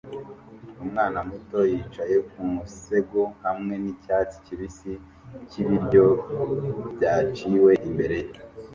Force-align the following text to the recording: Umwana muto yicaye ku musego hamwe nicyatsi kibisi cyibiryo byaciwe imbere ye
Umwana 0.83 1.19
muto 1.29 1.59
yicaye 1.71 2.15
ku 2.29 2.41
musego 2.53 3.21
hamwe 3.43 3.73
nicyatsi 3.83 4.37
kibisi 4.45 4.91
cyibiryo 5.49 6.05
byaciwe 6.93 7.71
imbere 7.87 8.17
ye 8.25 8.33